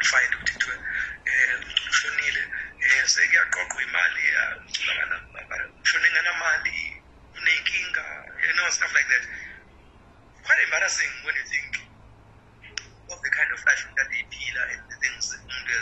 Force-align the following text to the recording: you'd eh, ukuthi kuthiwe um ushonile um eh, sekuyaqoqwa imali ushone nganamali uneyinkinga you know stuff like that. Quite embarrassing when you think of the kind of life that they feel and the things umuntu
you'd 0.00 0.32
eh, 0.32 0.36
ukuthi 0.36 0.52
kuthiwe 0.52 0.76
um 0.76 1.62
ushonile 1.90 2.42
um 2.44 2.82
eh, 2.84 3.04
sekuyaqoqwa 3.12 3.82
imali 3.82 4.24
ushone 5.82 6.08
nganamali 6.10 6.76
uneyinkinga 7.36 8.04
you 8.46 8.54
know 8.56 8.70
stuff 8.70 8.92
like 8.94 9.08
that. 9.08 9.24
Quite 10.42 10.62
embarrassing 10.64 11.12
when 11.24 11.34
you 11.36 11.44
think 11.44 11.70
of 13.12 13.18
the 13.22 13.30
kind 13.30 13.50
of 13.52 13.60
life 13.66 13.84
that 13.96 14.08
they 14.10 14.22
feel 14.32 14.56
and 14.72 14.80
the 14.88 14.96
things 15.04 15.24
umuntu 15.36 15.72